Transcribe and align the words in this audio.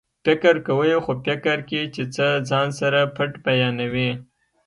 فکر 0.25 0.53
کوئ 0.67 0.91
خو 1.03 1.13
فکر 1.25 1.57
کې 1.69 1.81
چې 1.93 2.03
څه 2.15 2.27
ځان 2.49 2.67
سره 2.79 2.99
پټ 3.15 3.31
بیانوي 3.45 4.09